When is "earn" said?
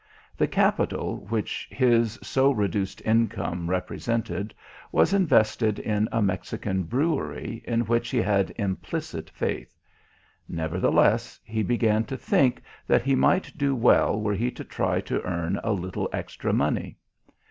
15.21-15.61